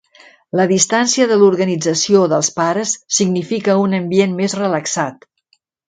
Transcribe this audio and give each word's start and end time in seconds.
La 0.59 0.63
distància 0.71 1.27
de 1.31 1.37
l'organització 1.41 2.23
dels 2.33 2.49
pares 2.57 2.97
significa 3.21 3.79
un 3.85 3.95
ambient 4.03 4.35
més 4.43 4.61
relaxat. 4.65 5.31